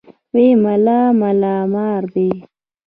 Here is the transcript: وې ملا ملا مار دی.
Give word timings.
وې 0.33 0.47
ملا 0.63 1.01
ملا 1.19 1.55
مار 1.73 2.03
دی. 2.13 2.29